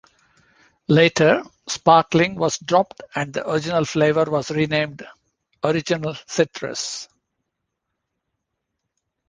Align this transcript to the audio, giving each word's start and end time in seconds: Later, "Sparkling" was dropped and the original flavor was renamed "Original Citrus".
Later, 0.87 1.43
"Sparkling" 1.67 2.33
was 2.33 2.57
dropped 2.57 3.03
and 3.13 3.31
the 3.31 3.47
original 3.47 3.85
flavor 3.85 4.23
was 4.23 4.49
renamed 4.49 5.05
"Original 5.63 6.15
Citrus". 6.25 7.07